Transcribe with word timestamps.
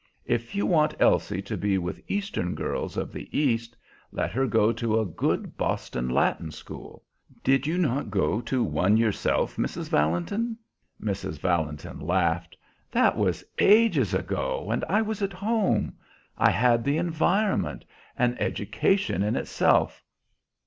If 0.25 0.55
you 0.55 0.65
want 0.65 0.95
Elsie 0.99 1.43
to 1.43 1.55
be 1.55 1.77
with 1.77 2.01
Eastern 2.07 2.55
girls 2.55 2.97
of 2.97 3.13
the 3.13 3.29
East, 3.37 3.77
let 4.11 4.31
her 4.31 4.47
go 4.47 4.71
to 4.73 4.99
a 4.99 5.05
good 5.05 5.55
Boston 5.57 6.09
Latin 6.09 6.49
school. 6.49 7.03
Did 7.43 7.67
you 7.67 7.77
not 7.77 8.09
go 8.09 8.41
to 8.41 8.63
one 8.63 8.97
yourself, 8.97 9.57
Mrs. 9.57 9.89
Valentin?" 9.91 10.57
Mrs. 10.99 11.37
Valentin 11.39 11.99
laughed. 11.99 12.57
"That 12.91 13.15
was 13.15 13.43
ages 13.59 14.15
ago, 14.15 14.71
and 14.71 14.83
I 14.89 15.03
was 15.03 15.21
at 15.21 15.33
home. 15.33 15.93
I 16.35 16.49
had 16.49 16.83
the 16.83 16.97
environment 16.97 17.85
an 18.17 18.35
education 18.39 19.21
in 19.21 19.35
itself. 19.35 20.03